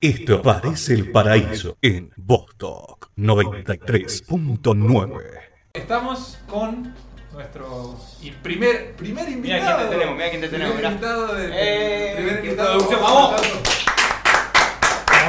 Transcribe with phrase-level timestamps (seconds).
[0.00, 5.22] Esto parece el paraíso en Vostok 93.9.
[5.72, 6.94] Estamos con
[7.32, 9.88] nuestro y primer, primer invitado.
[9.88, 10.74] Mira quién te tenemos, mira quién te tenemos.
[10.74, 12.72] Primer invitado de, Eh, primer invitado.
[12.76, 13.40] producción, vamos.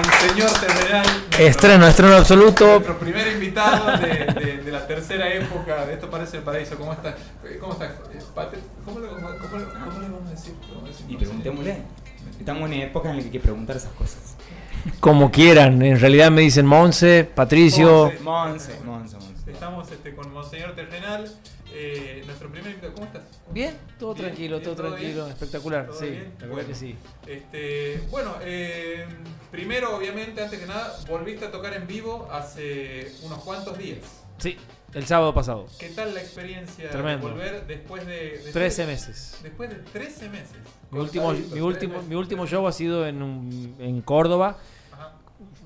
[0.06, 1.06] Monseñor Terrenal.
[1.06, 2.66] nuestro- Estreno, estreno absoluto.
[2.68, 6.78] Nuestro primer invitado de, de- de la tercera época de Esto parece el paraíso.
[6.78, 7.16] ¿Cómo estás?
[7.46, 7.92] Eh, ¿Cómo estás?
[8.14, 8.20] Eh,
[8.84, 10.54] ¿Cómo le, cómo, cómo le- cómo le vamos a decir?
[10.60, 11.06] ¿Cómo vamos a decir?
[11.10, 11.78] Y preguntémosle.
[12.38, 14.36] Estamos en época en la que hay que preguntar esas cosas.
[15.00, 18.06] Como quieran, en realidad me dicen Monse, Patricio.
[18.06, 18.20] Monse.
[18.24, 19.52] Monse, Monse, Monse.
[19.52, 21.32] Estamos este, con Monseñor Terrenal,
[21.74, 22.94] eh, nuestro primer invitado.
[22.94, 23.24] ¿Cómo estás?
[23.52, 25.28] Bien, todo Bien, tranquilo, bien, todo ¿todo tranquilo, bien?
[25.34, 26.68] espectacular, ¿Todo sí, Bueno.
[26.68, 26.96] que sí.
[27.26, 29.06] Este, bueno, eh,
[29.52, 34.00] primero, obviamente, antes que nada, volviste a tocar en vivo hace unos cuantos días.
[34.38, 34.58] Sí,
[34.94, 37.28] el sábado pasado, ¿Qué tal la experiencia Tremendo.
[37.28, 39.40] de volver después de, después 13 de- meses.
[39.44, 40.58] Después de 13 meses.
[40.92, 42.58] Mi último, mi último, 13 mi último meses.
[42.58, 44.58] show ha sido en, un- en Córdoba,
[44.94, 45.14] Ajá,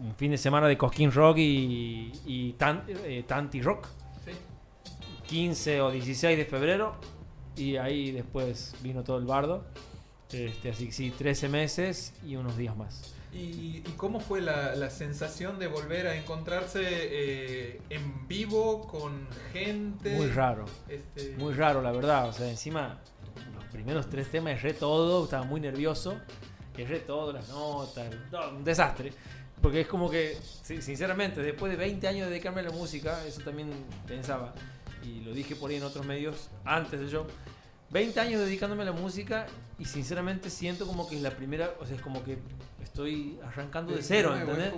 [0.04, 3.88] un fin de semana de Cosquín Rock y, y Tan- eh, Tanti Rock,
[4.26, 4.32] sí.
[5.28, 6.96] 15 o 16 de febrero,
[7.56, 9.64] y ahí después vino todo el bardo.
[10.32, 13.14] Este, así que sí, 13 meses y unos días más.
[13.34, 19.28] ¿Y, y cómo fue la, la sensación de volver a encontrarse eh, en vivo con
[19.54, 20.16] gente?
[20.16, 20.66] Muy raro.
[20.90, 22.28] Este, Muy raro, la verdad.
[22.28, 23.00] O sea, encima,
[23.56, 26.18] los primeros tres temas erré todo, estaba muy nervioso.
[26.78, 29.14] Erré todo, las notas, no, un desastre.
[29.62, 33.42] Porque es como que, sinceramente, después de 20 años de dedicarme a la música, eso
[33.44, 33.70] también
[34.08, 34.54] pensaba,
[35.04, 37.28] y lo dije por ahí en otros medios antes del show,
[37.92, 39.48] 20 años dedicándome a la música
[39.80, 42.38] y sinceramente siento como que es la primera, o sea, es como que
[42.84, 44.72] estoy arrancando de cero, ¿entendés?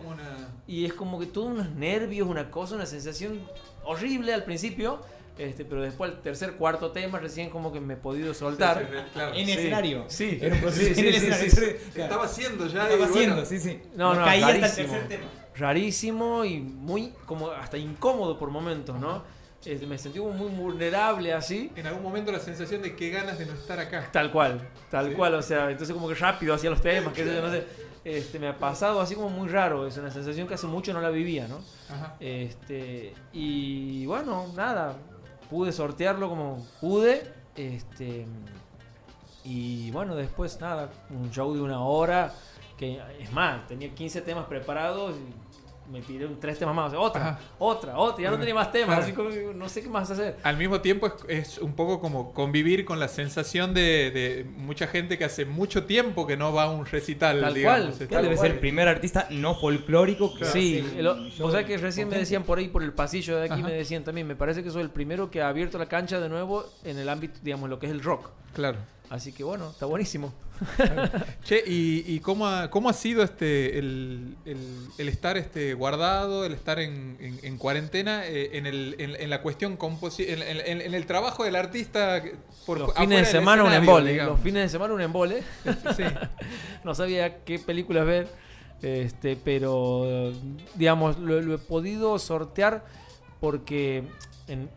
[0.67, 3.39] Y es como que todos unos nervios, una cosa, una sensación
[3.84, 5.02] horrible al principio.
[5.36, 8.78] Este, pero después al tercer, cuarto tema recién como que me he podido soltar.
[8.80, 9.34] Sí, sí, claro.
[9.36, 10.06] En Sí, escenario.
[10.08, 10.38] sí.
[10.39, 11.78] Era un proceso Sí, en el escenario.
[11.95, 12.84] estaba haciendo ya.
[12.84, 13.81] Estaba y bueno, haciendo, sí, sí.
[13.95, 14.91] No, no, caía hasta el rarísimo.
[14.94, 15.23] tercer tema.
[15.56, 19.17] Rarísimo y muy, como hasta incómodo por momentos, ¿no?
[19.17, 19.42] Este,
[19.88, 21.72] me sentí muy vulnerable así.
[21.75, 24.09] En algún momento la sensación de qué ganas de no estar acá.
[24.12, 25.16] Tal cual, tal Sí.
[25.16, 27.66] cual, o sea, entonces como que rápido hacía los temas, que no sé.
[28.06, 31.00] Este, me ha pasado así como muy raro, es una sensación que hace mucho no
[31.00, 31.59] la vivía, ¿no?
[31.90, 32.16] Ajá.
[32.19, 34.97] Este, y bueno, nada,
[35.50, 37.23] pude sortearlo como pude.
[37.56, 38.25] Este,
[39.46, 42.34] y bueno, después nada, un show de una hora,
[42.78, 45.34] que es más, tenía 15 temas preparados y
[45.93, 47.39] me pidieron tres temas más, o sea, otra, Ajá.
[47.59, 50.37] otra, otra, ya no tenía más temas, así como que no sé qué más hacer.
[50.41, 54.87] Al mismo tiempo es, es un poco como convivir con la sensación de, de mucha
[54.87, 57.39] gente que hace mucho tiempo que no va a un recital.
[57.41, 57.79] Tal digamos.
[57.79, 61.63] cual, Está- Él debe ser el primer artista no folclórico que Sí, el- o sea
[61.63, 63.67] que recién me decían por ahí, por el pasillo de aquí, Ajá.
[63.67, 66.27] me decían también, me parece que soy el primero que ha abierto la cancha de
[66.29, 68.29] nuevo en el ámbito, digamos, lo que es el rock.
[68.53, 68.79] Claro.
[69.09, 70.33] Así que bueno, está buenísimo.
[71.44, 76.46] Che, ¿y, y cómo, ha, cómo ha sido este el, el- el estar este guardado,
[76.46, 79.78] el estar en, en- en cuarentena eh, en, el, en, en la cuestión
[80.81, 82.23] en, el trabajo del artista
[82.66, 84.34] por Los fines de semana un embole, digamos?
[84.35, 85.44] los fines de semana un embole.
[85.96, 86.03] Sí.
[86.84, 88.28] no sabía qué películas ver,
[88.81, 90.31] este, pero
[90.75, 92.85] digamos, lo, lo he podido sortear
[93.40, 94.03] porque
[94.47, 94.69] en,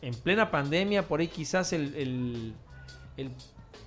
[0.00, 2.52] en plena pandemia, por ahí quizás el, el-
[3.16, 3.30] el,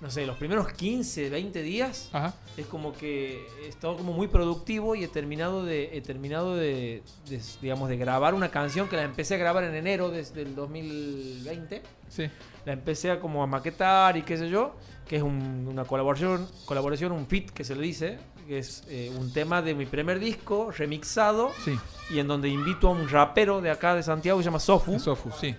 [0.02, 2.34] no sé, los primeros 15, 20 días Ajá.
[2.58, 7.02] es como que he estado como muy productivo y he terminado de, he terminado de,
[7.30, 10.56] de, digamos, de grabar una canción que la empecé a grabar en enero desde el
[10.56, 12.30] 2020 Sí.
[12.66, 14.76] la empecé a como a maquetar y qué sé yo,
[15.08, 18.18] que es un- una colaboración, colaboración, un fit que se le dice,
[18.48, 21.78] que es eh, un tema de mi primer disco remixado Sí.
[22.12, 25.00] y en donde invito a un rapero de acá de Santiago que se llama Sofu.
[25.00, 25.56] Sofu, sí.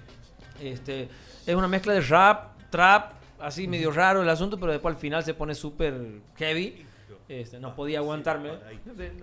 [0.61, 1.09] Este,
[1.47, 5.25] es una mezcla de rap, trap, así medio raro el asunto, pero después al final
[5.25, 6.85] se pone súper heavy.
[7.29, 8.51] Este, no podía aguantarme,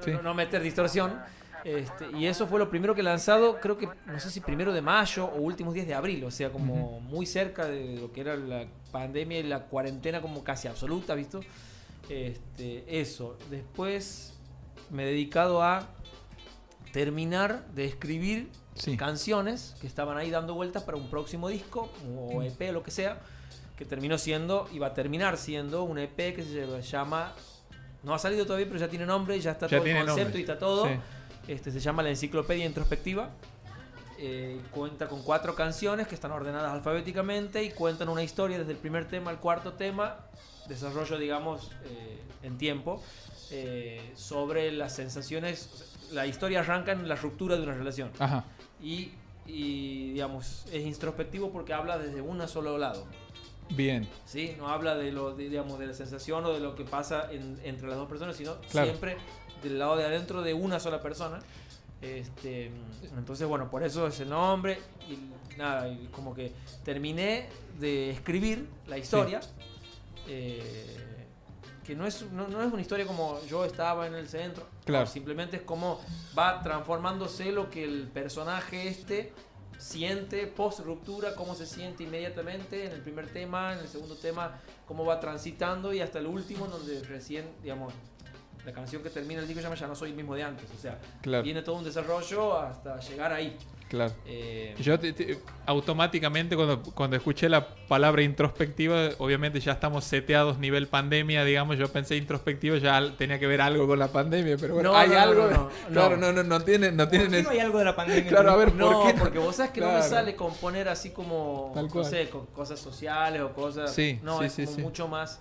[0.08, 1.14] no, no- meter distorsión.
[1.64, 4.74] Este, y eso fue lo primero que he lanzado, creo que, no sé si primero
[4.74, 8.20] de mayo o últimos días de abril, o sea, como muy cerca de lo que
[8.20, 11.40] era la pandemia y la cuarentena como casi absoluta, ¿visto?
[12.10, 13.38] Este, eso.
[13.50, 14.34] Después
[14.90, 15.88] me he dedicado a
[16.92, 18.98] terminar de escribir Sí.
[18.98, 21.90] canciones que estaban ahí dando vueltas para un próximo disco
[22.28, 23.22] o EP o lo que sea,
[23.84, 27.34] que terminó siendo, iba a terminar siendo un EP que se llama,
[28.04, 30.40] no ha salido todavía, pero ya tiene nombre, ya está Ya todo el concepto nombre.
[30.40, 30.86] y está todo.
[30.88, 30.94] Sí.
[31.50, 33.30] Este se llama La Enciclopedia Introspectiva.
[34.18, 38.78] Eh, cuenta con cuatro canciones que están ordenadas alfabéticamente y cuentan una historia desde el
[38.78, 40.16] primer tema al cuarto tema,
[40.70, 43.04] desarrollo, digamos, eh, en tiempo,
[43.52, 45.70] eh, sobre las sensaciones.
[45.74, 48.46] o sea, la historia arranca en la ruptura de una relación Ajá.
[48.82, 49.12] y,
[49.46, 53.06] y, digamos, es introspectivo porque habla desde un solo lado.
[53.70, 54.08] Bien.
[54.26, 54.56] ¿sí?
[54.58, 57.60] No habla de, lo, de, digamos, de la sensación o de lo que pasa en-
[57.64, 58.88] entre las dos personas, sino Claro.
[58.88, 59.18] siempre
[59.64, 61.40] del lado de adentro de una sola persona.
[62.02, 62.70] Este,
[63.18, 64.78] entonces, bueno, por eso es el nombre.
[65.10, 66.52] Y nada, y como que
[66.84, 67.48] terminé
[67.80, 69.40] de escribir la historia.
[70.28, 70.98] eh,
[71.86, 74.66] que no es, no, no es una historia como yo estaba en el centro.
[74.86, 75.06] Claro.
[75.06, 76.00] simplemente es como
[76.38, 79.34] va transformándose lo que el personaje este
[79.84, 84.52] siente post ruptura, cómo se siente inmediatamente en el primer tema, en el segundo tema,
[84.88, 87.94] cómo va transitando y hasta el último, donde recién, digamos,
[88.66, 90.70] la canción que termina el disco se llama Ya no soy el mismo de antes.
[90.74, 91.44] O sea, Claro.
[91.44, 93.58] viene todo un desarrollo hasta llegar ahí.
[93.94, 94.12] Claro.
[94.26, 95.38] Eh, Yo te- te-
[95.68, 101.88] automáticamente cuando, cuando escuché la palabra introspectiva, obviamente ya estamos seteados nivel pandemia, digamos, yo
[101.90, 105.20] pensé introspectiva ya tenía que ver algo con la pandemia, pero bueno, No, hay no,
[105.20, 106.32] algo, no, no, claro, no.
[106.34, 108.28] no, no, no tiene, no ¿Por tiene qué no hay algo de la pandemia?
[108.30, 111.88] Claro, a ver, no, porque vos sabes que no me sale componer así como, Tal
[111.94, 113.94] no sé, con cosas sociales o cosas.
[113.94, 115.40] Sí, no, sí, es sí, como mucho más,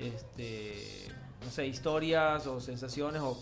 [0.00, 1.06] este,
[1.44, 3.38] no sé, historias o sensaciones o,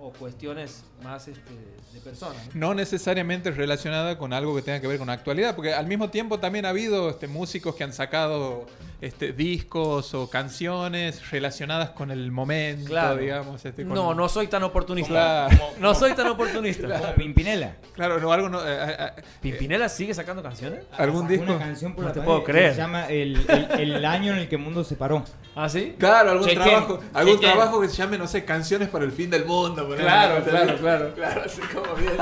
[0.00, 1.52] o cuestiones más este,
[1.92, 2.42] de personas.
[2.54, 2.68] ¿no?
[2.68, 6.10] no necesariamente relacionada con algo que tenga que ver con la actualidad, porque al mismo
[6.10, 8.66] tiempo también ha habido este, músicos que han sacado
[9.00, 13.16] este, discos o canciones relacionadas con el momento, Claro.
[13.16, 13.64] digamos.
[13.64, 15.48] Este, con- No, no soy tan oportunista.
[15.48, 15.64] Claro.
[15.78, 16.98] No soy tan oportunista.
[16.98, 17.76] Como Pimpinela.
[17.94, 20.84] Claro, no, algo no, eh, eh, eh, ¿Pimpinela sigue sacando canciones?
[20.96, 21.44] ¿Algún disco?
[21.44, 22.72] Una canción por No la te puedo creer.
[22.72, 25.24] Se llama el, el- el año en el que el mundo se paró.
[25.54, 25.94] ¿Ah, sí?
[25.98, 27.50] Claro, algún Chequen, trabajo, algún chequen.
[27.54, 29.88] trabajo que se llame, no sé, canciones para el fin del mundo.
[29.96, 31.12] Claro, claro, claro.
[31.14, 32.12] Claro, así como bien.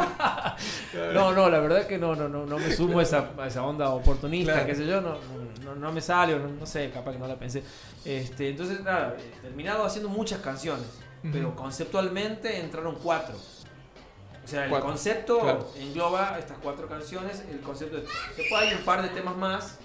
[1.13, 3.63] No, no, la verdad que no, no, no, no me sumo a esa, a esa
[3.65, 4.67] onda oportunista, Claro.
[4.67, 5.17] qué sé yo, no,
[5.65, 7.63] no, no me sale, no, no sé, capaz que no la pensé.
[8.07, 10.87] Este, entonces, nada, he terminado haciendo muchas canciones,
[11.31, 13.35] pero conceptualmente entraron cuatro.
[13.37, 15.71] O sea, el Cuatro, concepto claro.
[15.79, 18.05] engloba estas cuatro canciones, el concepto es-
[18.37, 19.79] Después hay un par de temas más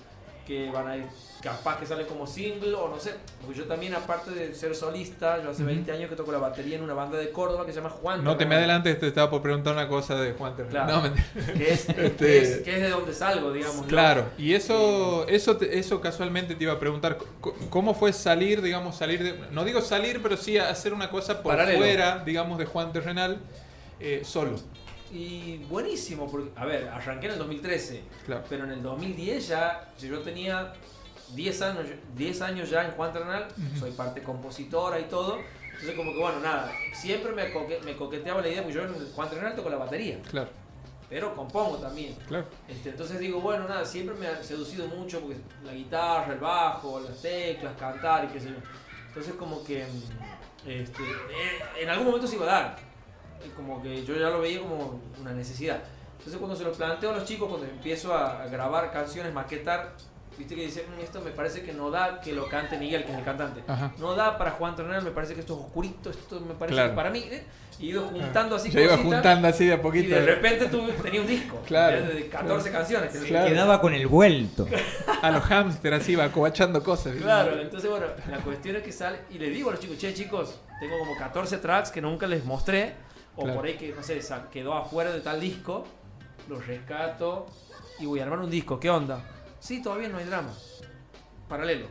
[0.50, 1.06] que van a ir,
[1.44, 5.40] capaz que salen como single o no sé, porque yo también aparte de ser solista,
[5.44, 5.68] yo hace Ujú.
[5.68, 8.24] 20 años que toco la batería en una banda de Córdoba que se llama Juan.
[8.24, 10.56] No te me adelantes, te estaba por preguntar una cosa de Juan.
[10.72, 10.92] Claro.
[10.92, 11.24] No, mentira.
[11.56, 13.84] Que es, Este- que es, que es de donde salgo, digamos.
[13.84, 13.88] ¿no?
[13.88, 17.20] Claro, y eso, eso, te- eso casualmente te iba a preguntar,
[17.70, 21.52] ¿cómo fue salir, digamos, salir de, no digo salir, pero sí hacer una cosa por
[21.54, 21.78] Paralelo.
[21.78, 23.38] fuera, digamos, de Juan Terrenal,
[24.00, 24.60] eh, solo?
[25.12, 28.44] Y buenísimo, porque, a ver, arranqué en el 2013, Claro.
[28.50, 30.74] pero en el 2010 ya, si yo tenía
[31.34, 31.86] 10 años,
[32.16, 33.80] 10 años ya en Juan Terrenal, Ujú.
[33.80, 38.42] soy parte compositora y todo, entonces como que bueno, nada, siempre me, coque- me coqueteaba
[38.42, 40.50] la idea, porque yo en Juan Terrenal toco la batería, Claro,
[41.10, 42.16] pero compongo también.
[42.28, 42.46] claro.
[42.68, 47.00] Este, entonces digo, bueno, nada, siempre me ha seducido mucho porque la guitarra, el bajo,
[47.00, 48.56] las teclas, cantar y qué sé yo.
[49.08, 52.89] Entonces como que mm, este, eh, en algún momento se iba a dar.
[53.46, 55.80] Y como que yo ya lo veía como una necesidad.
[56.18, 59.94] Entonces cuando se lo planteo a los chicos, cuando empiezo a, a grabar canciones, maquetar,
[60.38, 63.12] viste que dicen, "Mm, esto me parece que no da que lo cante Miguel, que
[63.14, 63.64] es el cantante.
[63.68, 63.94] Ajá.
[63.98, 66.90] No da para Juan Ternal, me parece que esto es oscurito, esto me parece Claro.
[66.92, 67.20] que para mí.
[67.32, 67.44] ¿eh?
[67.80, 70.14] Y he ido juntando así Yo iba juntando así de a y poquito.
[70.14, 71.62] de repente tuve, tenía un disco.
[71.66, 72.02] Claro.
[72.08, 73.14] De 14 canciones.
[73.18, 73.48] que- Claro.
[73.48, 74.68] Quedaba con el vuelto.
[75.22, 77.14] A los hamsters así, va covachando cosas.
[77.14, 77.24] ¿viste?
[77.24, 80.14] Claro, entonces bueno, la cuestión es que sale y le digo a los chicos, che
[80.14, 82.96] chicos, tengo como 14 tracks que nunca les mostré,
[83.40, 83.56] o Claro.
[83.60, 84.20] por ahí que, no sé,
[84.52, 85.86] quedó afuera de tal disco,
[86.50, 87.46] los rescato
[88.00, 89.24] y voy a armar un disco, ¿qué onda?
[89.60, 90.54] Sí, todavía no hay drama,
[91.48, 91.88] paralelo.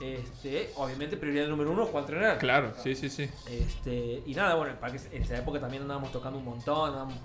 [0.00, 2.38] Este, obviamente prioridad número uno, Juan Trenal.
[2.38, 3.28] Claro, sí, sí, sí.
[3.50, 4.74] Este, y nada, bueno,
[5.12, 7.16] en esa época también andábamos tocando un montón, andábamos,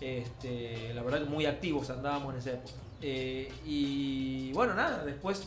[0.00, 2.74] este, la verdad que muy activos andábamos en esa época.
[3.00, 5.46] Eh, y bueno, nada, después,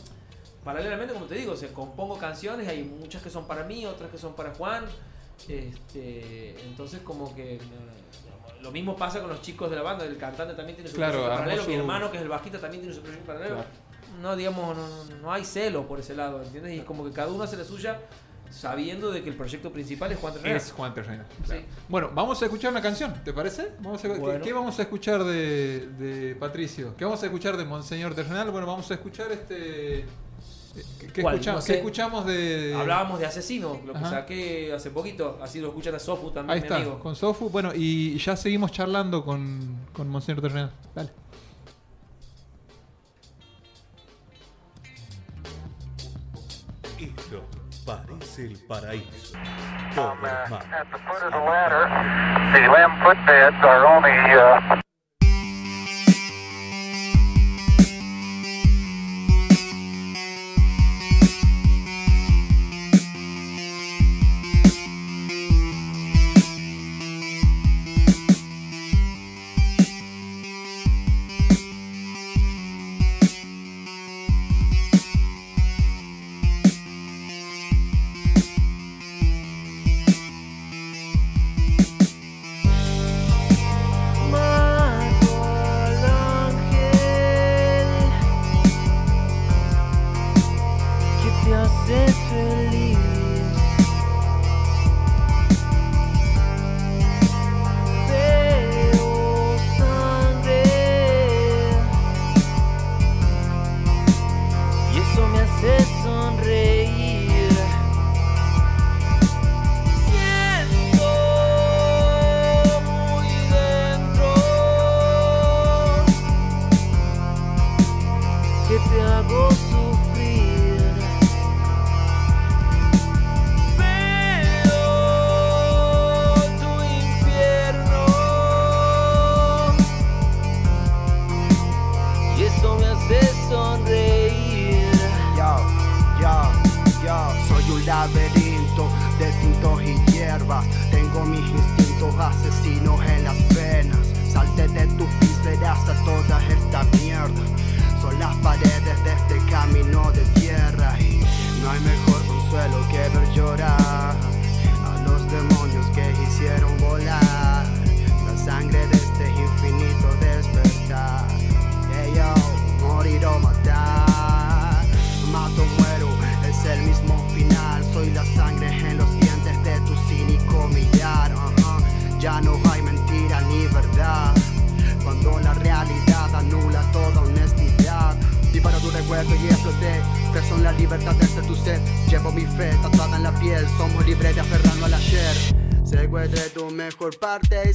[0.64, 4.18] paralelamente, como te digo, se compongo canciones, hay muchas que son para mí, otras que
[4.18, 4.84] son para Juan.
[5.48, 7.58] Este, entonces como que
[8.62, 11.12] lo mismo pasa con los chicos de la banda, el cantante también tiene su Claro,
[11.14, 13.54] proyecto paralelo, mi su- hermano que es el bajista también tiene su proyecto paralelo.
[13.56, 13.68] Claro.
[14.20, 16.74] No, digamos, no, no- hay celo por ese lado, ¿entiendes?
[16.74, 18.00] Y es como que cada uno hace la suya
[18.50, 20.56] sabiendo de que el proyecto principal es Juan Terreno.
[20.56, 21.24] Es Juan Terreno.
[21.48, 21.64] Sí.
[21.88, 23.72] Bueno, vamos a escuchar una canción, ¿te parece?
[23.78, 24.44] Vamos a, ¿qué- Bueno.
[24.44, 26.94] ¿qué, vamos a escuchar de, de Patricio?
[26.96, 28.50] ¿Qué vamos a escuchar de Monseñor Terrenal?
[28.50, 30.04] Bueno, vamos a escuchar este...
[30.74, 31.72] ¿Qué, qué escuchamos, No sé.
[31.72, 32.74] qué escuchamos de...?
[32.78, 34.10] Hablábamos de Asesino, lo que Ajá.
[34.10, 36.98] saqué hace poquito, así lo escuchan a Sofu también, Ahí mi está, amigo.
[37.00, 37.50] con Sofu.
[37.50, 40.70] Bueno, y ya seguimos charlando con, con Monseñor Terrenal.
[40.94, 41.10] Dale.
[46.98, 47.42] Esto
[47.86, 49.38] parece el paraíso.
[49.94, 50.14] Todo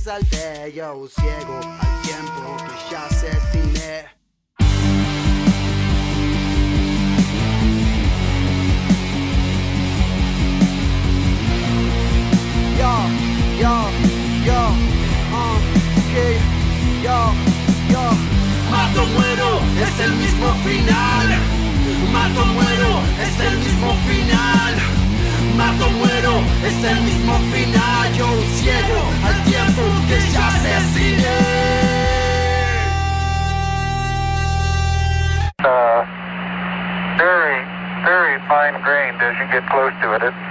[0.05, 0.71] salté.
[0.71, 4.05] Yo ciego al tiempo que ya asesiné.
[12.79, 12.93] Yo,
[13.61, 13.75] yo,
[14.45, 14.61] yo,
[15.33, 15.57] uh,
[16.01, 16.37] okay,
[17.03, 17.33] yo,
[17.91, 18.03] yo.
[18.69, 21.27] Mato muero, es el mismo final.
[22.13, 25.04] Mato muero, es el mismo final.
[25.57, 26.33] Mato muero,
[26.65, 28.13] es el mismo final.
[28.13, 30.45] Yo ciego al tiempo que ya.
[35.65, 36.05] Uh,
[37.17, 37.65] very,
[38.05, 40.21] very fine grained as you get close to it.
[40.21, 40.44] It's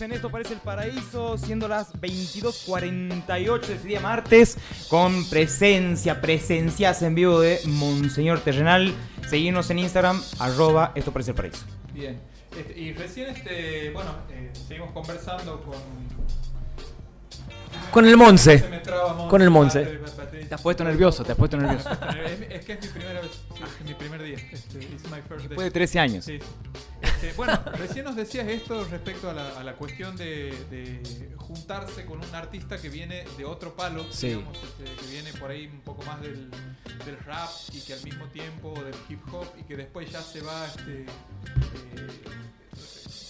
[0.00, 4.56] En Esto Parece el Paraíso, siendo las 22.48 de este día martes,
[4.88, 8.94] con presencia, presencias en vivo de Monseñor Terrenal.
[9.28, 11.66] Seguimos en Instagram, arroba Esto Parece el Paraíso.
[11.92, 12.18] Bien.
[12.56, 15.74] Este, y recién, este, bueno, eh, seguimos conversando con.
[17.90, 18.82] Con el Monse.
[19.28, 19.80] Con el Monse.
[19.82, 20.44] padre.
[20.46, 21.88] Te has puesto nervioso, te has puesto nervioso.
[22.26, 24.36] Es, es que es mi primera vez, sí, es mi primer día.
[24.52, 25.48] Este, it's my first day.
[25.48, 26.24] Después de 13 años.
[26.24, 26.46] Sí, sí.
[27.00, 32.04] Este, bueno, recién nos decías esto respecto a la, a la cuestión de, de juntarse
[32.04, 34.28] con un artista que viene de otro palo, Sí.
[34.28, 36.50] digamos, este, que viene por ahí un poco más del,
[37.04, 40.40] del rap y que al mismo tiempo del hip hop y que después ya se
[40.42, 41.06] va este, eh,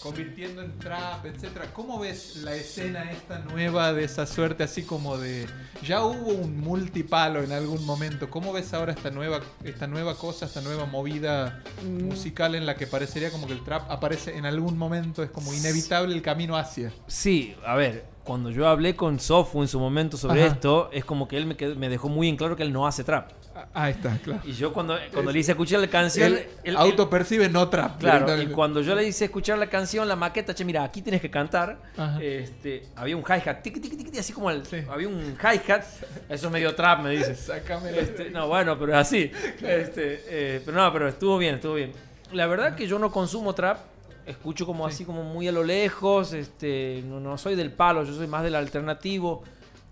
[0.03, 1.67] convirtiendo en trap, etcétera.
[1.73, 5.47] ¿Cómo ves la escena esta nueva de esa suerte así como de
[5.87, 8.29] ya hubo un multipalo en algún momento?
[8.31, 12.87] ¿Cómo ves ahora esta nueva esta nueva cosa, esta nueva movida musical en la que
[12.87, 16.93] parecería como que el trap aparece en algún momento es como inevitable el camino hacia?
[17.07, 20.55] Sí, a ver, cuando yo hablé con Sofu en su momento sobre Ajá.
[20.55, 22.87] esto, es como que él me, quedó- me dejó muy en claro que él no
[22.87, 23.31] hace trap.
[23.55, 24.41] Ah, Ahí está, claro.
[24.45, 26.27] Y yo cuando, cuando le hice escuchar la canción...
[26.29, 27.99] Él él- él- autopercibe no trap.
[28.01, 31.21] Claro, y cuando yo le hice escuchar la canción, la maqueta, che, mira, aquí tienes
[31.21, 31.79] que cantar.
[31.97, 32.19] Ajá.
[32.23, 34.79] Este, había un hi-hat, tiqui, tiqui, tiqui, así como el, Sí.
[34.91, 35.83] había un hi-hat,
[36.29, 37.35] eso es medio trap, me dice.
[37.35, 39.31] Sácame Este, no, bueno, pero es así.
[39.61, 41.93] Este, eh, pero no, pero estuvo bien, estuvo bien.
[42.33, 43.79] La verdad que yo no consumo trap,
[44.25, 48.15] escucho como así como muy a lo lejos, este, no, no soy del palo, yo
[48.15, 49.43] soy más del alternativo.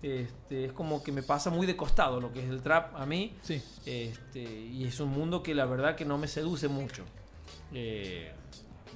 [0.01, 3.05] Este, es como que me pasa muy de costado lo que es el trap a
[3.05, 3.35] mí.
[3.41, 3.61] Sí.
[3.85, 7.03] Este, y es un mundo que la verdad que no me seduce mucho.
[7.73, 8.31] Eh,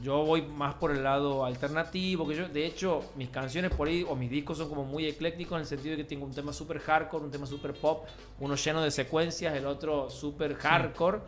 [0.04, 4.06] yo voy más por el lado alternativo, que yo, de hecho, mis canciones por ahí,
[4.08, 6.52] o mis discos son como muy eclécticos en el sentido de que tengo un tema
[6.54, 8.06] super hardcore, un tema super pop,
[8.40, 11.20] uno lleno de secuencias, el otro super hardcore.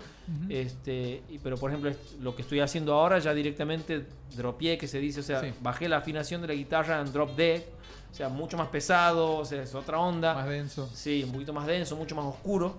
[0.49, 4.05] este, y, pero por ejemplo, lo que estoy haciendo ahora ya directamente
[4.35, 5.53] dropié, que se dice, o sea, Sí.
[5.61, 7.65] bajé la afinación de la guitarra en drop deck,
[8.11, 10.33] o sea, mucho más pesado, o sea, es otra onda.
[10.33, 10.89] Más denso.
[10.93, 12.75] Sí, un poquito más denso, mucho más oscuro.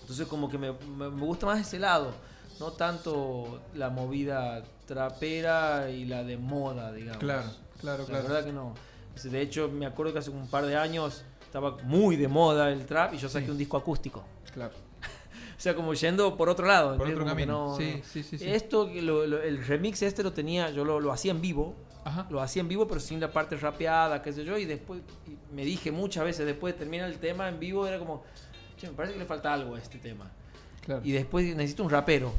[0.00, 2.12] Entonces como que me, me- me gusta más ese lado,
[2.60, 7.18] no tanto la movida trapera y la de moda, digamos.
[7.18, 7.48] Claro,
[7.80, 8.22] claro, La claro.
[8.28, 8.74] verdad que no.
[9.22, 12.84] De hecho, me acuerdo que hace un par de años estaba muy de moda el
[12.86, 13.50] trap y yo saqué Sí.
[13.52, 14.24] un disco acústico.
[14.52, 14.72] Claro.
[15.56, 16.98] O sea, como yendo por otro lado.
[16.98, 17.68] Por otro camino.
[17.68, 18.50] no- Sí, sí, sí, sí.
[18.50, 21.74] Esto, lo- lo- el remix este lo tenía, yo lo, lo hacía en vivo.
[22.04, 22.26] Ajá.
[22.28, 24.58] Lo hacía en vivo, pero sin la parte rapeada, qué sé yo.
[24.58, 27.98] Y después y me dije muchas veces, después de terminar el tema en vivo, era
[27.98, 28.24] como,
[28.76, 30.30] che, me parece que le falta algo a este tema.
[30.84, 31.00] Claro.
[31.04, 32.32] Y después necesito un rapero.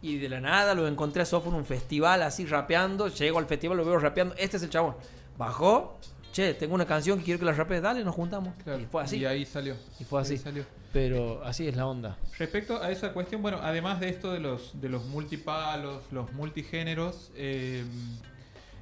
[0.00, 3.08] Y de la nada lo encontré a Sofo en un festival así rapeando.
[3.08, 4.34] Llego al festival, lo veo rapeando.
[4.36, 4.96] Este es el chabón.
[5.38, 5.98] Bajó.
[6.32, 7.80] Che, tengo una canción que quiero que la rapee.
[7.80, 8.54] Dale, nos juntamos.
[8.64, 8.80] Claro.
[8.80, 9.18] Y fue así.
[9.18, 9.76] Y ahí salió.
[10.00, 10.38] Y fue así.
[10.38, 10.64] Salió.
[10.92, 12.18] Pero así es la onda.
[12.38, 17.30] Respecto a esa cuestión, bueno, además de esto de los, de los multipalos, los multigéneros,
[17.34, 17.84] eh,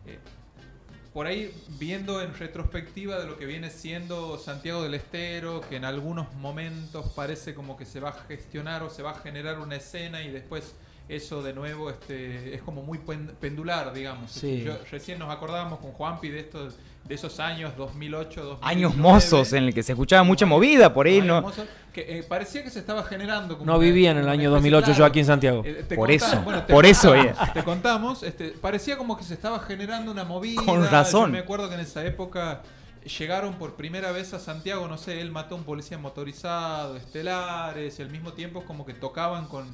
[0.07, 0.19] eh,
[1.13, 5.85] por ahí viendo en retrospectiva de lo que viene siendo Santiago del Estero, que en
[5.85, 9.77] algunos momentos parece como que se va a gestionar o se va a generar una
[9.77, 10.75] escena y después
[11.09, 14.31] eso de nuevo este, es como muy pen- pendular, digamos.
[14.31, 14.63] Sí.
[14.65, 18.59] Yo- recién nos acordábamos con Juanpi de estos de esos años 2008, 2009.
[18.63, 21.43] Años mozos en el que se escuchaba mucha movida por ahí, ¿no?
[21.43, 23.59] mozos, que eh, parecía que se estaba generando.
[23.59, 25.05] como No una- vivía en el año especie- 2008 yo claro.
[25.07, 25.63] aquí en Santiago.
[25.65, 29.25] Eh, te Por eso, bueno, te por eso, contamos, Te contamos, este, parecía como que
[29.25, 30.63] se estaba generando una movida.
[30.65, 31.27] Con razón.
[31.31, 32.63] Yo me acuerdo que en esa época
[33.19, 37.99] llegaron por primera vez a Santiago, no sé, él mató a un policía motorizado, estelares,
[37.99, 39.67] y al mismo tiempo como que tocaban con,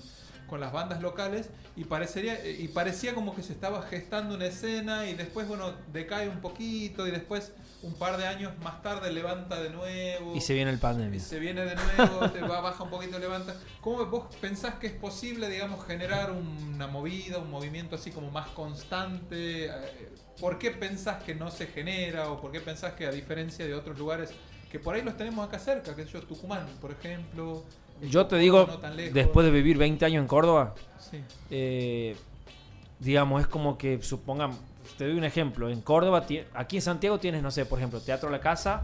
[0.47, 5.07] con las bandas locales y parecería y parecía como que se estaba gestando una escena
[5.09, 9.61] y después bueno decae un poquito y después un par de años más tarde levanta
[9.61, 11.21] de nuevo Y se viene el y pandemia.
[11.21, 13.55] se viene de nuevo, te va, baja un poquito, levanta.
[13.81, 18.49] ¿Cómo vos pensás que es posible, digamos, generar una movida, un movimiento así como más
[18.49, 19.67] constante?
[19.67, 19.71] Eh,
[20.41, 23.75] ¿Por qué pensás que no se genera o por qué pensás que a diferencia de
[23.75, 24.31] otros lugares
[24.71, 27.63] que por ahí los tenemos acá cerca, que es yo, Tucumán, por ejemplo?
[28.03, 32.17] Yo te digo, no después de vivir 20 años en Córdoba, Sí, eh,
[32.99, 34.59] digamos, es como que, supongamos,
[34.99, 38.29] te doy un ejemplo, en Córdoba, aquí en Santiago tienes, no sé, por ejemplo, Teatro
[38.31, 38.83] La Casa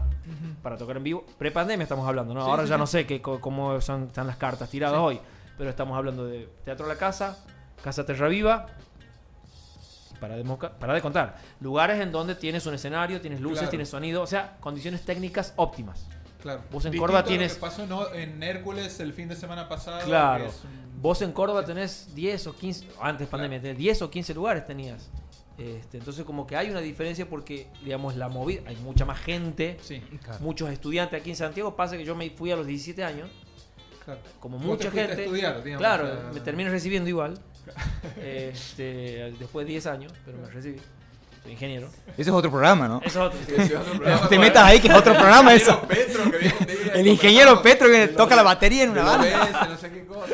[0.61, 1.25] para tocar en vivo.
[1.37, 2.43] Prepandemia estamos hablando, ¿no?
[2.43, 5.19] Sí, Ahora sí, ya no sé qué, cómo son, están las cartas tiradas hoy,
[5.57, 7.43] pero estamos hablando de Teatro La Casa,
[7.83, 8.67] Casa Terra Viva.
[10.19, 10.43] Para de,
[10.79, 11.35] para de contar.
[11.59, 13.69] Lugares en donde tienes un escenario, tienes luces, Claro.
[13.71, 16.07] tienes sonido, o sea, condiciones técnicas óptimas.
[16.43, 16.61] Claro.
[16.71, 18.13] Vos en Distinto Córdoba a lo que tienes- pasó ¿no?
[18.13, 20.05] en Hércules el fin de semana pasado.
[20.05, 20.45] Claro.
[20.45, 24.65] un- Vos en Córdoba tenés 10 o 15, antes pandemia, tenés 10 o 15 lugares
[24.65, 25.09] tenías.
[25.57, 29.77] Este, entonces como que hay una diferencia porque, digamos, la movida, hay mucha más gente,
[29.81, 30.01] Sí,
[30.39, 31.75] muchos estudiantes aquí en Santiago.
[31.75, 33.29] Pasa que yo me fui a los 17 años,
[34.03, 34.19] claro.
[34.39, 35.23] como mucha a gente.
[35.23, 37.39] estudiar, digamos, claro, o sea- me terminé recibiendo igual.
[38.21, 40.79] este, después de 10 años, pero me recibí.
[41.43, 41.89] Soy ingeniero.
[42.13, 43.01] Ese es otro programa, ¿no?
[43.05, 44.09] Eso es otro.
[44.09, 45.79] No te metas ahí que es otro programa eso.
[45.81, 49.67] Petro, que viene un día El ingeniero Petro que toca la batería en una banda.
[49.69, 50.33] No sé qué cosa.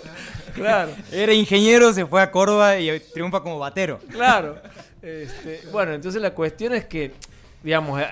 [0.54, 0.92] Claro.
[1.12, 4.00] Era ingeniero, se fue a Córdoba y triunfa como batero.
[4.12, 4.62] Claro.
[5.02, 7.14] Este, bueno, entonces la cuestión es que,
[7.64, 8.08] digamos, eh,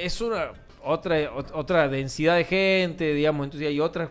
[0.00, 0.52] es una
[0.84, 4.10] otra ot- otra densidad de gente, digamos, entonces hay otras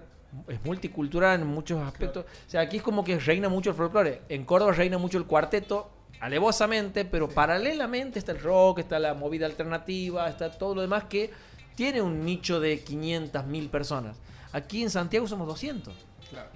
[0.50, 2.26] es multicultural en muchos aspectos.
[2.26, 4.21] O sea, aquí es como que reina mucho el folclore.
[4.30, 9.45] En Córdoba reina mucho el cuarteto, alevosamente, pero paralelamente está el rock, está la movida
[9.45, 11.32] alternativa, está todo lo demás que
[11.75, 14.17] tiene un nicho de 500 mil personas.
[14.51, 15.93] Aquí en Santiago somos 200.
[16.30, 16.49] Claro.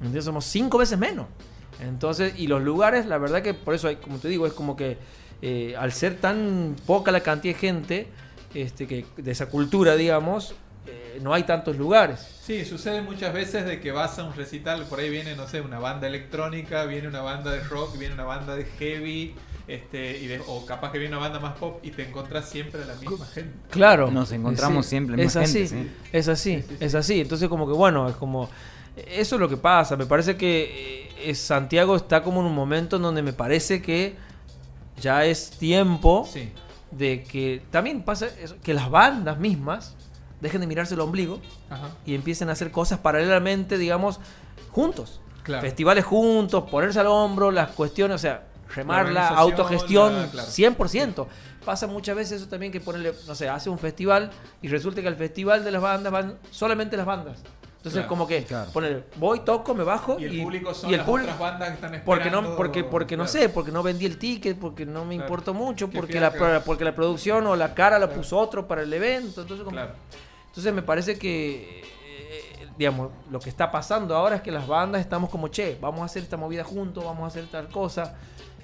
[0.00, 1.26] Entonces somos cinco veces menos.
[1.80, 4.76] Entonces, y los lugares, la verdad que por eso, hay, como te digo, es como
[4.76, 4.98] que
[5.40, 8.08] eh, al ser tan poca la cantidad de gente
[8.54, 10.54] este, que, de esa cultura, digamos,
[10.86, 12.26] eh, no hay tantos lugares.
[12.42, 15.60] Sí, sucede muchas veces de que vas a un recital, por ahí viene, no sé,
[15.60, 19.34] una banda electrónica, viene una banda de rock, viene una banda de heavy,
[19.68, 22.82] este, y de- o capaz que viene una banda más pop y te encontrás siempre
[22.82, 23.52] a la misma gente.
[23.70, 24.10] Claro.
[24.10, 26.08] Nos encontramos siempre la Es misma así, gente, sí.
[26.12, 27.20] es así, es así.
[27.20, 28.50] Entonces como que bueno, es como...
[28.96, 29.96] Eso es lo que pasa.
[29.96, 33.80] Me parece que eh, es- Santiago está como en un momento en donde me parece
[33.80, 34.16] que
[35.00, 36.50] ya es tiempo Sí,
[36.90, 39.96] de que también pasa eso, que las bandas mismas
[40.42, 41.88] dejen de mirarse el ombligo ajá.
[42.04, 44.20] y empiecen a hacer cosas paralelamente, digamos,
[44.70, 45.20] juntos.
[45.42, 45.62] Claro.
[45.62, 50.48] Festivales juntos, ponerse al hombro, las cuestiones, o sea, remar la, organización, autogestión la- claro.
[50.48, 51.26] 100%.
[51.64, 55.08] Pasa muchas veces eso también que ponerle, no sé, hace un festival y resulta que
[55.08, 57.38] al festival de las bandas van solamente las bandas.
[57.76, 58.08] Entonces, Claro.
[58.10, 58.70] como que Claro.
[58.70, 61.68] poner, voy, toco, me bajo Y el público son y el las público- otras bandas
[61.70, 62.04] que están esperando.
[62.04, 63.38] porque no, porque, porque no claro.
[63.40, 65.22] sé, porque no vendí el ticket, porque no me Claro.
[65.28, 66.32] importó mucho, porque la,
[66.64, 68.20] porque la producción o la cara la Claro.
[68.22, 69.42] puso otro para el evento.
[69.42, 69.94] Entonces, como- Claro.
[70.52, 75.00] Entonces me parece que, eh, digamos, lo que está pasando ahora es que las bandas
[75.00, 78.16] estamos como, che, vamos a hacer esta movida juntos, vamos a hacer tal cosa,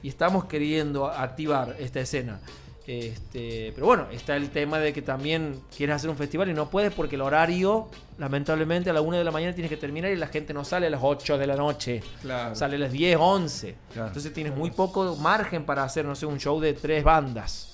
[0.03, 2.41] y estamos queriendo activar esta escena.
[2.87, 6.69] Este, pero bueno, está el tema de que también quieres hacer un festival y no
[6.69, 10.17] puedes porque el horario, lamentablemente, a la 1 de la mañana tienes que terminar y
[10.17, 12.03] la gente no sale a las 8 de la noche.
[12.21, 12.55] Claro.
[12.55, 13.75] Sale a las 10, 11.
[13.95, 14.09] Claro.
[14.09, 17.68] Entonces tienes muy poco margen para hacer, no sé, un show de tres bandas.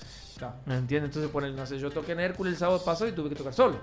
[0.66, 1.10] ¿Me entiendes?
[1.10, 3.34] Entonces, por el, no sé, yo toqué en Hércules el sábado pasado y tuve que
[3.34, 3.78] tocar solo.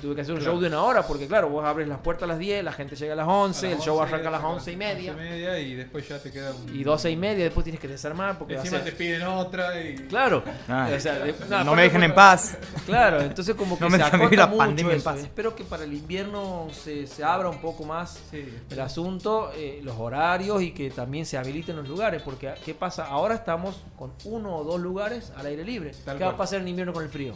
[0.00, 0.52] Tuve que hacer un Claro.
[0.52, 2.96] show de una hora porque, claro, vos abres las puertas a las 10, la gente
[2.96, 5.12] llega a las 11, A las el show 11, arranca a las 11 y media.
[5.12, 6.76] 11 y media y después ya te queda un...
[6.76, 9.94] Y 12 y media, después tienes que desarmar porque Encima te piden otra y...
[10.08, 10.44] Claro.
[10.68, 10.90] Ah.
[10.94, 12.58] O sea, de- No me dejen en paz.
[12.84, 15.18] Claro, entonces como que No me se dejan acota vivir la mucho pandemia en paz.
[15.20, 18.44] Espero que para el invierno se, se abra un poco más Sí.
[18.68, 22.20] el asunto, eh, los horarios y que también se habiliten los lugares.
[22.22, 23.06] Porque, ¿qué pasa?
[23.06, 25.92] Ahora estamos con uno o dos lugares al aire libre.
[26.04, 26.36] Tal ¿Qué va a cual.
[26.44, 27.34] pasar en invierno con el frío?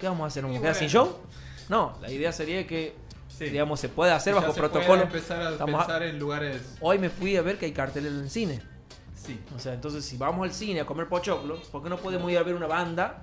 [0.00, 0.42] ¿Qué vamos a hacer?
[0.42, 1.16] ¿Nos Y vamos a quedar sin show?
[1.68, 2.94] No, la idea sería que,
[3.28, 3.46] Sí.
[3.46, 5.02] digamos, se pueda hacer bajo protocolo.
[5.02, 6.76] empezar a Estamos a- pensar en lugares...
[6.80, 8.60] Hoy me fui a ver que hay carteles en el cine.
[9.16, 9.40] Sí.
[9.56, 12.38] O sea, entonces si vamos al cine a comer pochoclo, ¿por qué no podemos ir
[12.38, 13.22] a ver una banda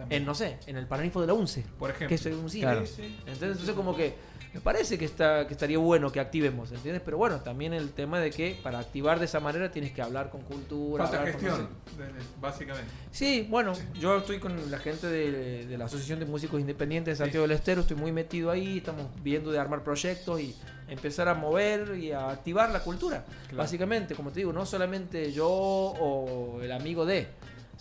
[0.00, 0.22] También.
[0.22, 1.64] en, no sé, en el Paraninfo de la UNCE?
[1.78, 2.08] Por ejemplo.
[2.08, 2.64] Que es un cine.
[2.64, 2.86] Claro.
[2.86, 3.16] Sí, sí.
[3.20, 4.14] Entonces, entonces como que
[4.52, 7.02] me parece que está que estaría bueno que activemos, ¿entiendes?
[7.04, 10.30] Pero bueno, también el tema de que para activar de esa manera tienes que hablar
[10.30, 11.04] con cultura.
[11.04, 12.26] Falta hablar con, no gestión, sé.
[12.40, 12.90] básicamente.
[13.12, 17.24] Sí, bueno, yo estoy con la gente de, de la Asociación de Músicos Independientes de
[17.24, 20.56] Santiago del Estero, estoy muy metido ahí, estamos viendo de armar proyectos y
[20.88, 23.24] empezar a mover y a activar la cultura.
[23.42, 23.58] Claro.
[23.58, 27.28] Básicamente, como te digo, no solamente yo o el amigo de,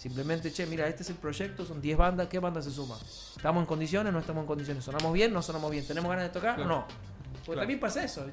[0.04, 2.96] Simplemente, che, mira, este es el proyecto, son 10 bandas, ¿qué banda se suma?
[3.36, 4.14] ¿Estamos en condiciones?
[4.14, 4.82] ¿No estamos en condiciones?
[4.86, 5.34] ¿Sonamos bien?
[5.34, 5.86] ¿No sonamos bien?
[5.86, 6.56] ¿Tenemos ganas de tocar?
[6.56, 6.70] Claro.
[6.70, 6.86] ¿O no?
[6.88, 7.60] Porque Claro.
[7.62, 8.26] también pasa eso.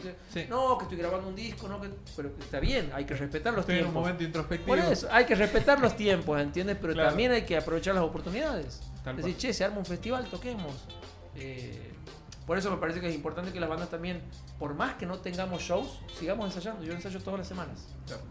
[0.48, 1.90] No, que estoy grabando un disco, no, que...
[2.14, 4.02] pero está bien, hay que respetar los Estoy en un tiempos.
[4.02, 4.68] momento introspectivo.
[4.68, 6.76] Por eso, hay que respetar los tiempos, ¿entiendes?
[6.81, 7.09] Pero Claro.
[7.09, 8.81] también hay que aprovechar las oportunidades.
[9.02, 9.40] Tal Decir, cual.
[9.40, 10.72] che, se arma un festival, toquemos.
[11.35, 11.92] Eh,
[12.46, 14.22] por eso me parece que es importante que las bandas también,
[14.61, 16.85] por más que no tengamos shows, sigamos ensayando.
[16.85, 17.88] Yo ensayo todas las semanas.
[18.07, 18.22] Claro.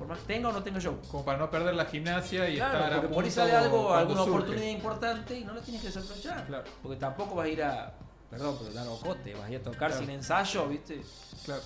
[0.00, 0.98] Por más que tenga o no tenga show.
[1.10, 3.92] Como para no perder la gimnasia y estar a porque por ahí punto sale algo,
[3.94, 4.30] alguna surge.
[4.30, 6.46] oportunidad importante y no la tienes que desaprovechar.
[6.46, 6.64] Claro.
[6.82, 7.92] Porque tampoco vas a ir a,
[8.30, 9.98] perdón, pero dar ocote, vas a ir a tocar Claro.
[9.98, 11.02] sin ensayo, ¿viste?
[11.44, 11.60] Claro.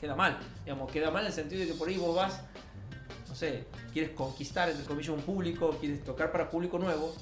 [0.00, 0.36] queda mal.
[0.64, 2.40] Digamos, queda mal en el sentido de que por ahí vos vas,
[3.28, 7.14] no sé, quieres conquistar, entre comillas, un público, quieres tocar para público nuevo,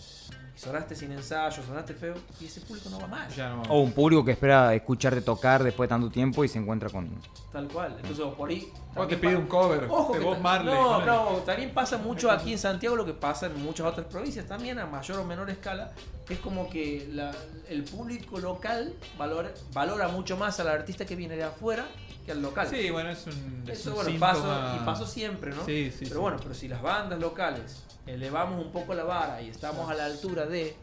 [0.55, 3.35] y sonaste sin ensayo, sonaste feo, y ese público no va más.
[3.35, 3.63] Ya no.
[3.63, 7.11] O un público que espera escucharte tocar después de tanto tiempo y se encuentra con.
[7.53, 7.97] Tal cual.
[8.03, 8.73] Entonces por ahí.
[8.97, 10.73] O te pide pa- un cover Ojo de Bob Marley.
[10.75, 14.47] No, no, también pasa mucho aquí en Santiago lo que pasa en muchas otras provincias
[14.47, 15.93] también a mayor o menor escala,
[16.29, 17.33] es como que la-
[17.69, 21.85] el público local valora, valora mucho más al artista que viene de afuera
[22.25, 22.67] que al local.
[22.69, 23.65] Sí, bueno, es un.
[23.69, 25.65] es Eso un bueno, síntoma- paso, y paso siempre, ¿no?
[25.65, 26.19] Sí, sí, Pero sí.
[26.21, 30.07] bueno, pero si las bandas locales elevamos un poco la vara y estamos a la
[30.07, 30.75] altura de,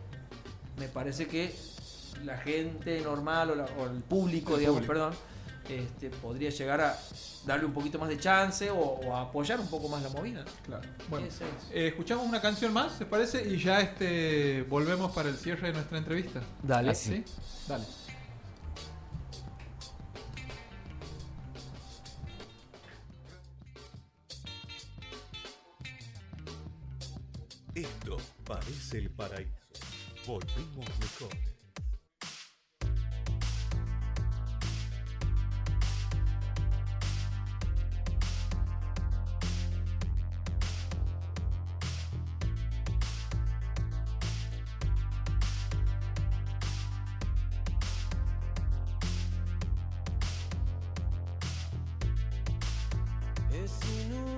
[0.78, 1.54] me parece que
[2.24, 4.94] la gente normal o, la- o el público, El digamos, público.
[4.94, 5.14] perdón,
[5.70, 6.98] este, podría llegar a
[7.46, 10.44] darle un poquito más de chance o, o a apoyar un poco más la movida.
[10.66, 10.84] Claro.
[11.10, 11.40] Bueno, es.
[11.72, 13.48] eh, escuchamos una canción más, ¿se parece?
[13.48, 16.42] Y ya este volvemos para el cierre de nuestra entrevista.
[16.62, 16.94] Dale.
[16.94, 17.24] ¿Sí?
[17.68, 17.86] Dale.
[28.52, 29.50] Parece el paraíso.
[30.28, 31.30] Volvemos mejor.
[53.54, 54.31] Es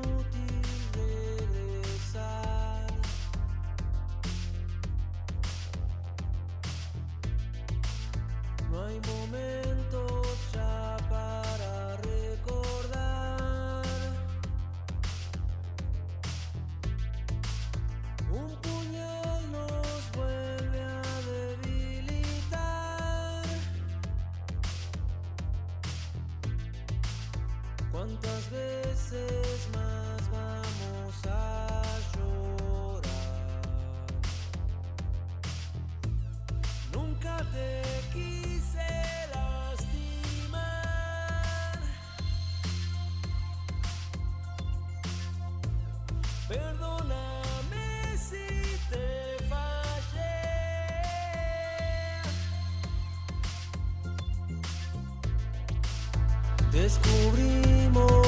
[28.94, 31.82] veces más vamos a
[32.14, 33.02] llorar?
[36.94, 37.82] Nunca te
[38.14, 38.92] quise
[39.34, 40.60] lastimar.
[46.48, 48.48] Perdóname si
[48.92, 49.10] te
[49.50, 50.38] fallé.
[56.72, 58.23] Descubrimos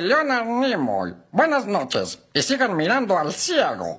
[0.00, 1.14] Leonard Nimoy.
[1.30, 3.98] Buenas noches y sigan mirando al cielo.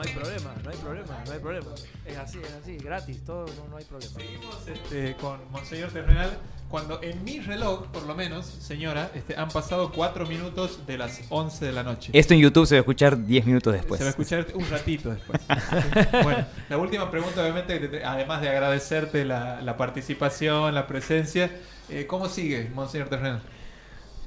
[0.00, 1.66] No hay problema, no hay problema, no hay problema.
[2.06, 4.12] Es así, es así, gratis, todo, no, no hay problema.
[4.14, 6.30] Seguimos este, con Monseñor Terrenal.
[6.70, 11.20] Cuando en mi reloj, por lo menos, señora, este, han pasado 4 minutos de las
[11.28, 12.12] 11 de la noche.
[12.14, 13.98] Esto en YouTube se va a escuchar 10 minutos después.
[13.98, 15.38] Se va a escuchar un ratito después.
[16.22, 21.50] bueno, la última pregunta, obviamente, que te- además de agradecerte la, la participación, la presencia,
[21.90, 23.42] eh, ¿cómo sigue, Monseñor Terrenal?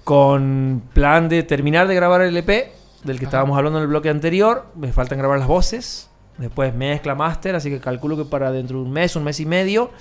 [0.03, 3.29] Con plan de terminar de grabar el EP, del que Ajá.
[3.37, 4.65] estábamos hablando en el bloque anterior.
[4.75, 6.09] Me faltan grabar las voces.
[6.37, 7.55] Después mezcla, master.
[7.55, 9.91] Así que calculo que para dentro de un mes, un mes y medio,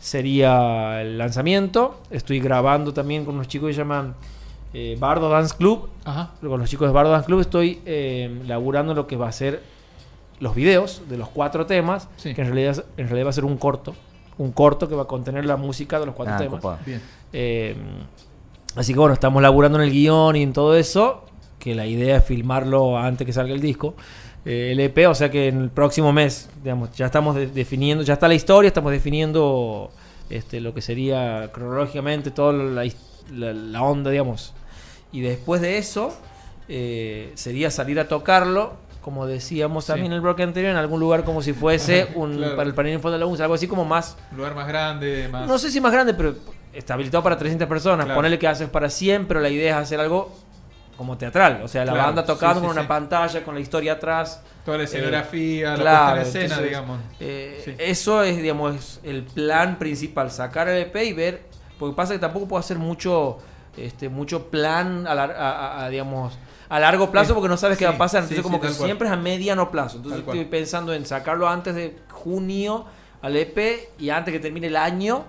[0.00, 2.00] sería el lanzamiento.
[2.10, 4.14] Estoy grabando también con unos chicos que se llaman
[4.74, 5.88] eh, Bardo Dance Club.
[6.04, 6.30] Ajá.
[6.40, 9.62] Con los chicos de Bardo Dance Club estoy eh, laburando lo que va a ser
[10.40, 12.08] los videos de los cuatro temas.
[12.16, 12.34] Sí.
[12.34, 13.94] Que en realidad, en realidad va a ser un corto.
[14.38, 16.62] Un corto que va a contener la música de los cuatro Ah, temas.
[16.86, 17.00] Bien.
[17.32, 17.76] Eh,
[18.74, 21.24] así que bueno, estamos laburando en el guion y en todo eso.
[21.62, 23.94] Que la idea es filmarlo antes que salga el disco.
[24.44, 28.02] eh, el EP, o sea que en el próximo mes, digamos, ya estamos de- definiendo,
[28.02, 29.92] ya está la historia, estamos definiendo
[30.30, 32.96] este, lo que sería cronológicamente toda la, his-
[33.32, 34.52] la- la onda, digamos.
[35.12, 36.12] Y después de eso,
[36.68, 41.22] eh, sería salir a tocarlo, como decíamos también en el bloque anterior, en algún lugar
[41.22, 42.56] como si fuese un, Claro.
[42.56, 45.28] para el panel en fondo de la algo así como más Un lugar más grande,
[45.30, 45.46] más...
[45.46, 46.34] no sé si más grande, pero
[46.72, 48.06] está habilitado para 300 personas.
[48.06, 48.18] Claro.
[48.18, 50.32] Ponerle que haces para 100, pero la idea es hacer algo
[51.02, 51.60] como teatral.
[51.62, 52.88] O sea, la Claro, banda tocando sí, sí, con una sí.
[52.88, 54.42] pantalla, con la historia atrás.
[54.64, 57.00] Toda la escenografía, la claro, puesta en escena, entonces, digamos.
[57.20, 57.76] eh.
[57.78, 60.30] Eso es, digamos, es el plan principal.
[60.30, 61.42] Sacar el EP y ver.
[61.78, 63.38] Porque pasa que tampoco puedo hacer mucho,
[63.76, 66.38] este, mucho plan a, lar- a- a- a, digamos,
[66.68, 68.22] a largo plazo Eh, porque no sabes qué va a pasar.
[68.22, 68.84] Entonces, como que cual.
[68.86, 69.96] siempre es a mediano plazo.
[69.96, 70.36] Entonces, Tal cual.
[70.38, 72.84] estoy pensando en sacarlo antes de junio
[73.20, 75.24] al EP y antes que termine el año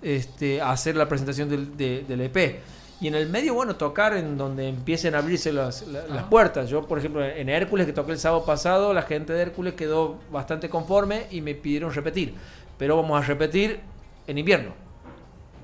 [0.00, 2.60] este, hacer la presentación del, de- del EP.
[3.02, 6.70] Y en el medio, bueno, tocar en donde empiecen a abrirse las, la- las puertas.
[6.70, 10.18] Yo, por ejemplo, en Hércules, que toqué el sábado pasado, la gente de Hércules quedó
[10.30, 12.34] bastante conforme y me pidieron repetir.
[12.78, 13.80] Pero vamos a repetir
[14.28, 14.70] en invierno.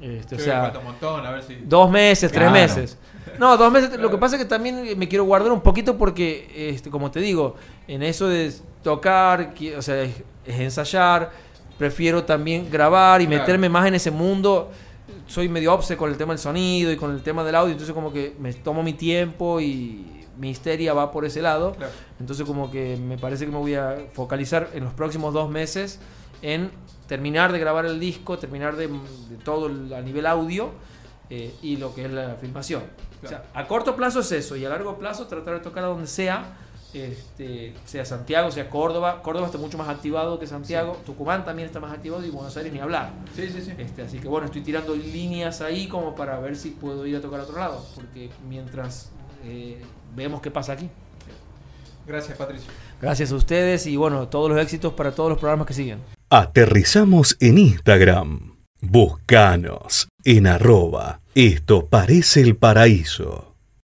[0.01, 1.57] Este, o sea, un montón, a ver si...
[1.65, 2.99] Dos meses, tres meses.
[3.39, 3.97] No, dos meses.
[3.99, 7.21] Lo que pasa es que también me quiero guardar un poquito porque, este, como te
[7.21, 7.55] digo,
[7.87, 10.13] en eso de tocar, o sea, es,
[10.45, 11.31] es ensayar,
[11.79, 13.41] prefiero también grabar y Claro.
[13.43, 14.71] meterme más en ese mundo.
[15.29, 17.95] Soy medio obse con el tema del sonido y con el tema del audio, entonces
[17.95, 21.73] como que me tomo mi tiempo y mi histeria va por ese lado.
[21.73, 21.93] Claro.
[22.19, 26.01] Entonces como que me parece que me voy a focalizar en los próximos dos meses
[26.41, 26.71] en
[27.07, 30.71] terminar de grabar el disco, terminar de, de todo el- a nivel audio
[31.31, 32.83] eh, y lo que es la filmación.
[33.23, 35.89] O sea, a corto plazo es eso y a largo plazo tratar de tocar a
[35.89, 36.57] donde sea,
[36.95, 39.23] este, sea Santiago, sea Córdoba.
[39.23, 42.73] Córdoba está mucho más activado que Santiago, Tucumán también está más activado y Buenos Aires
[42.73, 43.11] ni hablar.
[43.35, 43.73] Sí, sí, sí.
[43.79, 47.21] Este, así que bueno, estoy tirando líneas ahí como para ver si puedo ir a
[47.21, 49.11] tocar a otro lado, porque mientras
[49.45, 49.83] eh,
[50.15, 50.89] vemos qué pasa aquí.
[52.07, 52.71] Gracias, Patricio.
[53.03, 55.99] Gracias a ustedes y bueno, todos los éxitos para todos los programas que siguen.
[56.31, 58.57] Aterrizamos en Instagram.
[58.81, 61.21] Buscanos en arroba.
[61.35, 63.58] Esto parece el paraíso.